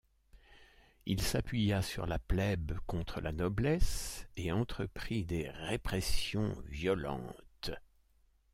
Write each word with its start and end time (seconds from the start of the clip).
Il 1.05 1.21
s'appuya 1.21 1.83
sur 1.83 2.07
la 2.07 2.17
plèbe 2.17 2.73
contre 2.87 3.21
la 3.21 3.31
noblesse 3.31 4.25
et 4.35 4.51
entreprit 4.51 5.25
des 5.25 5.47
répressions 5.51 6.59
violentes. 6.65 7.69